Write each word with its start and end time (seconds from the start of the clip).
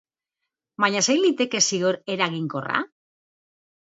Baina 0.83 1.01
zein 1.07 1.19
liteke 1.25 1.61
zigor 1.65 1.99
eraginkorra? 2.15 2.83